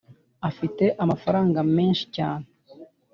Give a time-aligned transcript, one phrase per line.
[0.49, 2.47] Afite amafaranga menshi cyane?